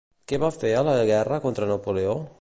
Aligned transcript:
Què 0.31 0.37
va 0.43 0.49
fer 0.55 0.71
a 0.77 0.81
la 0.87 0.95
guerra 1.11 1.41
contra 1.45 1.71
Napoleó? 1.77 2.21